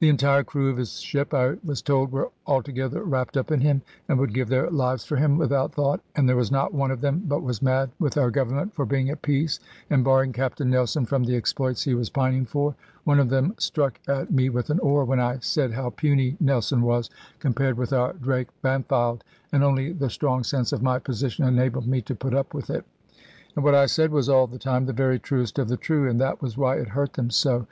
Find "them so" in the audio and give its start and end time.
27.12-27.64